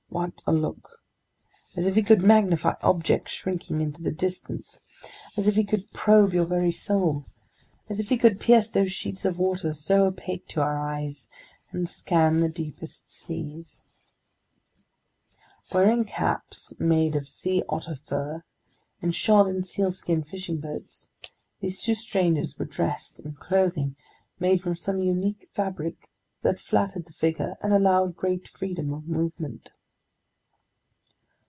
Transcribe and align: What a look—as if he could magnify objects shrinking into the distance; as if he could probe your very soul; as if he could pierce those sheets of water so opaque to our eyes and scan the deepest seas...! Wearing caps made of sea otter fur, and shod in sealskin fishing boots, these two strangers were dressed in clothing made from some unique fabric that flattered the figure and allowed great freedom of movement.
What 0.13 0.41
a 0.45 0.51
look—as 0.51 1.87
if 1.87 1.95
he 1.95 2.03
could 2.03 2.21
magnify 2.21 2.73
objects 2.81 3.31
shrinking 3.31 3.79
into 3.79 4.01
the 4.01 4.11
distance; 4.11 4.81
as 5.37 5.47
if 5.47 5.55
he 5.55 5.63
could 5.63 5.89
probe 5.93 6.33
your 6.33 6.43
very 6.45 6.71
soul; 6.71 7.25
as 7.87 8.01
if 8.01 8.09
he 8.09 8.17
could 8.17 8.37
pierce 8.37 8.67
those 8.67 8.91
sheets 8.91 9.23
of 9.23 9.39
water 9.39 9.73
so 9.73 10.03
opaque 10.03 10.47
to 10.49 10.59
our 10.61 10.77
eyes 10.77 11.29
and 11.71 11.87
scan 11.87 12.41
the 12.41 12.49
deepest 12.49 13.07
seas...! 13.07 13.85
Wearing 15.73 16.03
caps 16.03 16.77
made 16.77 17.15
of 17.15 17.29
sea 17.29 17.63
otter 17.69 17.95
fur, 17.95 18.43
and 19.01 19.15
shod 19.15 19.47
in 19.47 19.63
sealskin 19.63 20.23
fishing 20.23 20.59
boots, 20.59 21.09
these 21.61 21.81
two 21.81 21.95
strangers 21.95 22.59
were 22.59 22.65
dressed 22.65 23.21
in 23.21 23.35
clothing 23.35 23.95
made 24.41 24.61
from 24.61 24.75
some 24.75 25.01
unique 25.01 25.47
fabric 25.53 26.09
that 26.41 26.59
flattered 26.59 27.05
the 27.05 27.13
figure 27.13 27.55
and 27.61 27.71
allowed 27.71 28.17
great 28.17 28.49
freedom 28.49 28.93
of 28.93 29.07
movement. 29.07 29.71